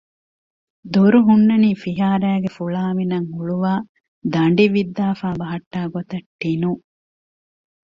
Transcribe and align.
ދޮރު 0.93 1.19
ހުންނަނީ 1.27 1.69
ފިހާރައިގެ 1.83 2.49
ފުޅާމިނަށް 2.57 3.27
ހުޅުވައި 3.35 3.83
ދަނޑި 4.33 4.65
ވިއްދާފައި 4.75 5.37
ބަހައްޓާ 5.39 5.81
ގޮތަށް 5.93 6.27
ޓިނުން 6.39 6.81